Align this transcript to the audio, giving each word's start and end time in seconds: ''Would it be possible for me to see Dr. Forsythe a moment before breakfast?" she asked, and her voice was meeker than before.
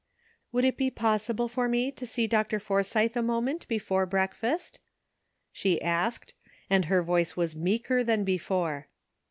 ''Would 0.51 0.65
it 0.65 0.77
be 0.77 0.89
possible 0.89 1.47
for 1.47 1.67
me 1.67 1.91
to 1.91 2.07
see 2.07 2.25
Dr. 2.25 2.59
Forsythe 2.59 3.15
a 3.15 3.21
moment 3.21 3.67
before 3.67 4.07
breakfast?" 4.07 4.79
she 5.51 5.79
asked, 5.79 6.33
and 6.71 6.85
her 6.85 7.03
voice 7.03 7.37
was 7.37 7.55
meeker 7.55 8.03
than 8.03 8.23
before. 8.23 8.87